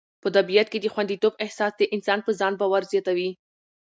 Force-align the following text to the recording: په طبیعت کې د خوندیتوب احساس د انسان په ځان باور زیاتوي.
په 0.23 0.27
طبیعت 0.35 0.67
کې 0.71 0.79
د 0.81 0.85
خوندیتوب 0.93 1.33
احساس 1.43 1.73
د 1.77 1.81
انسان 1.95 2.19
په 2.23 2.31
ځان 2.39 2.53
باور 2.61 2.83
زیاتوي. 2.91 3.29